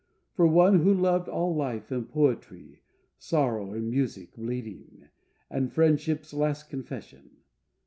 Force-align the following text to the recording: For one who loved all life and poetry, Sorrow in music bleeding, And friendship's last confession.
For 0.33 0.47
one 0.47 0.79
who 0.79 0.91
loved 0.95 1.29
all 1.29 1.53
life 1.55 1.91
and 1.91 2.09
poetry, 2.09 2.81
Sorrow 3.19 3.71
in 3.75 3.91
music 3.91 4.33
bleeding, 4.35 5.09
And 5.47 5.71
friendship's 5.71 6.33
last 6.33 6.71
confession. 6.71 7.29